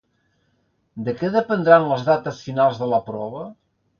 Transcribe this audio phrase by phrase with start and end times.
[1.09, 3.47] De què dependran les dates finals de la prova?